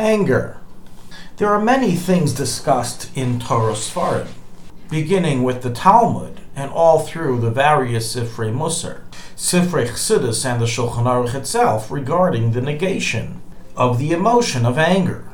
[0.00, 0.56] Anger.
[1.36, 4.28] There are many things discussed in Torah Sfarim,
[4.88, 9.02] beginning with the Talmud and all through the various Sifrei Musar,
[9.36, 13.42] Sifrei Chassidus, and the Shulchan Aruch itself regarding the negation
[13.76, 15.28] of the emotion of anger.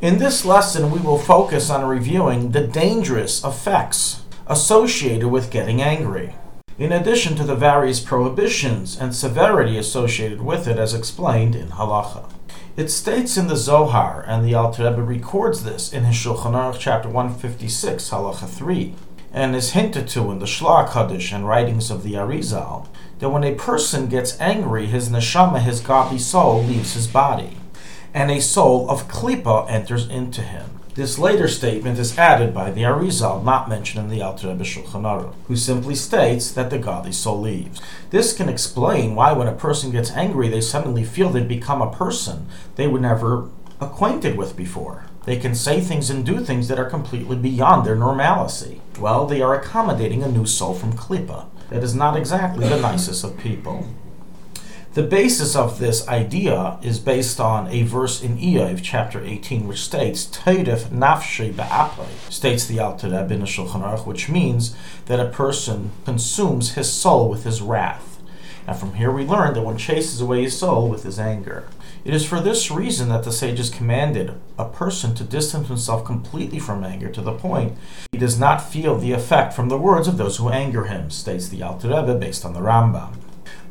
[0.00, 6.36] In this lesson, we will focus on reviewing the dangerous effects associated with getting angry,
[6.78, 12.30] in addition to the various prohibitions and severity associated with it as explained in Halacha.
[12.76, 16.78] It states in the Zohar, and the Alter Rebbe records this in his Shulchan Aruch
[16.78, 18.94] chapter 156, Halacha 3,
[19.32, 22.86] and is hinted to in the Shla HaKadosh and writings of the Arizal,
[23.18, 27.56] that when a person gets angry, his neshama, his godly soul, leaves his body
[28.16, 30.75] and a soul of klipa enters into him.
[30.96, 35.02] This later statement is added by the Arizal, not mentioned in the Alter Rebbe Shulchan
[35.02, 37.82] Aruch, who simply states that the godly soul leaves.
[38.08, 41.92] This can explain why, when a person gets angry, they suddenly feel they become a
[41.92, 42.46] person
[42.76, 45.04] they were never acquainted with before.
[45.26, 48.80] They can say things and do things that are completely beyond their normalcy.
[48.98, 51.44] Well, they are accommodating a new soul from Klippa.
[51.68, 53.86] That is not exactly the nicest of people.
[54.96, 59.82] The basis of this idea is based on a verse in Iyov, chapter 18, which
[59.82, 65.20] states, Teiref nafshi ba'aplei, states the Alter Rebbe in the Shulchan Aruch, which means that
[65.20, 68.22] a person consumes his soul with his wrath.
[68.66, 71.68] And from here we learn that one chases away his soul with his anger.
[72.02, 76.58] It is for this reason that the sages commanded a person to distance himself completely
[76.58, 77.76] from anger to the point
[78.12, 81.50] he does not feel the effect from the words of those who anger him, states
[81.50, 83.12] the Alter Rebbe based on the Rambam.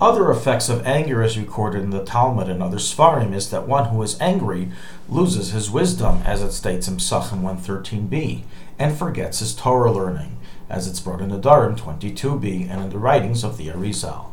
[0.00, 3.86] Other effects of anger, as recorded in the Talmud and other Sfarim, is that one
[3.86, 4.70] who is angry
[5.08, 8.42] loses his wisdom, as it states in Psachim 113b,
[8.78, 13.44] and forgets his Torah learning, as it's brought in Nedarim 22b and in the writings
[13.44, 14.30] of the Arizal,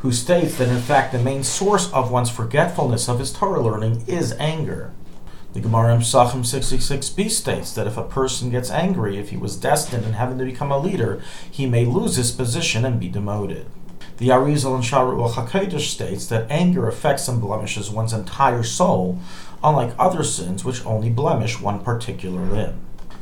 [0.00, 4.04] who states that in fact the main source of one's forgetfulness of his Torah learning
[4.06, 4.92] is anger.
[5.52, 9.54] The Gemara in Psachim 66b states that if a person gets angry, if he was
[9.56, 13.66] destined in having to become a leader, he may lose his position and be demoted.
[14.18, 19.18] The Arizal and Sharu HaKadosh states that anger affects and blemishes one's entire soul,
[19.64, 22.80] unlike other sins which only blemish one particular limb.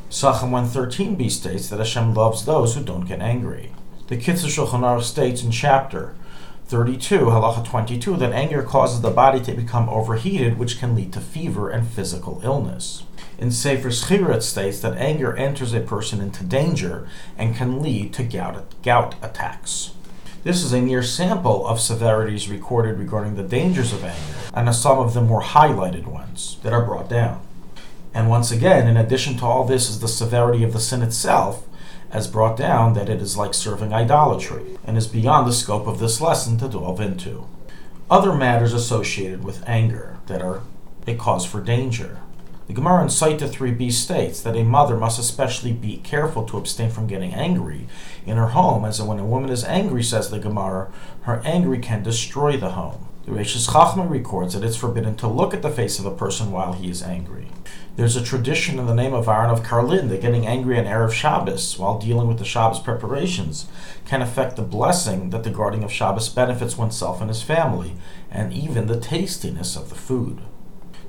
[0.09, 3.71] Psachim 113b states that Hashem loves those who don't get angry.
[4.07, 6.13] The Kitzur Shulchan Aruch states in chapter
[6.65, 11.21] 32, halacha 22, that anger causes the body to become overheated, which can lead to
[11.21, 13.03] fever and physical illness.
[13.37, 18.13] In Sefer Schira, it states that anger enters a person into danger and can lead
[18.13, 19.91] to gout, gout attacks.
[20.43, 24.73] This is a mere sample of severities recorded regarding the dangers of anger, and of
[24.73, 27.41] some of the more highlighted ones that are brought down.
[28.11, 31.67] And once again, in addition to all this, is the severity of the sin itself,
[32.09, 35.99] as brought down that it is like serving idolatry, and is beyond the scope of
[35.99, 37.45] this lesson to delve into.
[38.09, 40.63] Other matters associated with anger that are
[41.05, 42.17] a cause for danger
[42.71, 46.89] the Gemara in Sotah 3b states that a mother must especially be careful to abstain
[46.89, 47.85] from getting angry
[48.25, 50.89] in her home, as when a woman is angry, says the Gemara,
[51.23, 53.09] her anger can destroy the home.
[53.25, 56.49] The Reishis Chachma records that it's forbidden to look at the face of a person
[56.49, 57.49] while he is angry.
[57.97, 61.11] There's a tradition in the name of Aaron of Karlin that getting angry on Erev
[61.11, 63.67] Shabbos while dealing with the Shabbos preparations
[64.05, 67.97] can affect the blessing that the guarding of Shabbos benefits oneself and his family,
[68.31, 70.39] and even the tastiness of the food.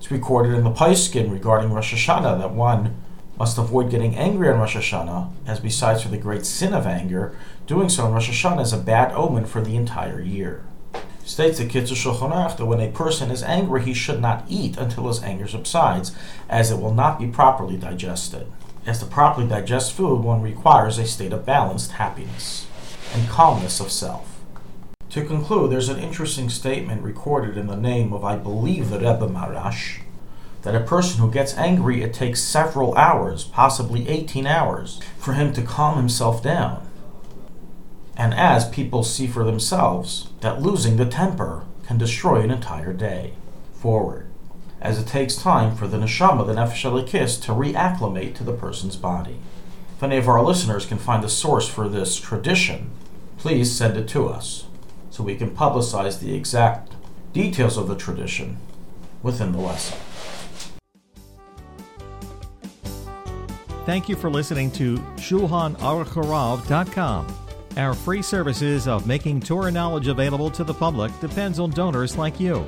[0.02, 2.96] It's recorded in the Poskim regarding Rosh Hashanah that one
[3.38, 7.36] must avoid getting angry on Rosh Hashanah, as besides for the great sin of anger,
[7.68, 10.64] doing so on Rosh Hashanah is a bad omen for the entire year.
[11.24, 14.76] States the Kitzur Shulchan Aruch that when a person is angry, he should not eat
[14.76, 16.10] until his anger subsides,
[16.48, 18.48] as it will not be properly digested.
[18.84, 22.66] As to properly digest food, one requires a state of balanced happiness
[23.14, 24.31] and calmness of self.
[25.12, 29.28] To conclude, there's an interesting statement recorded in the name of, I believe, the Rebbe
[29.28, 30.00] Maharash,
[30.62, 35.52] that a person who gets angry, it takes several hours, possibly 18 hours, for him
[35.52, 36.88] to calm himself down.
[38.16, 43.34] And as people see for themselves, that losing the temper can destroy an entire day.
[43.74, 44.28] Forward.
[44.80, 48.96] As it takes time for the neshama, the nefesh Elokis, to reacclimate to the person's
[48.96, 49.36] body.
[49.94, 52.92] If any of our listeners can find a source for this tradition,
[53.36, 54.64] please send it to us
[55.12, 56.94] so we can publicize the exact
[57.34, 58.56] details of the tradition
[59.22, 59.98] within the lesson.
[63.84, 67.36] Thank you for listening to ShulchanAruchHarav.com.
[67.76, 72.40] Our free services of making Torah knowledge available to the public depends on donors like
[72.40, 72.66] you.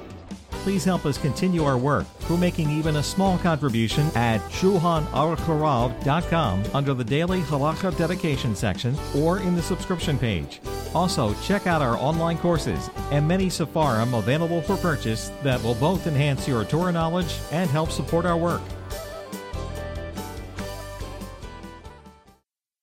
[0.51, 6.95] Please help us continue our work through making even a small contribution at ShulchanAruchHarav.com under
[6.95, 10.61] the Daily Halacha Dedication section or in the subscription page.
[10.95, 16.07] Also, check out our online courses and many Sefarim available for purchase that will both
[16.07, 18.63] enhance your Torah knowledge and help support our work.